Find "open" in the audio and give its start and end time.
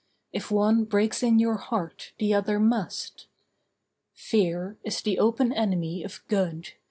5.19-5.53